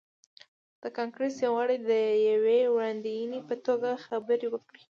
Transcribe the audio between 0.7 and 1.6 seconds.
د کانګریس یو